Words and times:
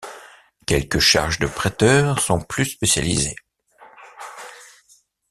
Quelques 0.65 0.97
charges 0.97 1.37
de 1.37 1.45
préteurs 1.45 2.17
sont 2.19 2.41
plus 2.41 2.65
spécialisées. 2.65 3.35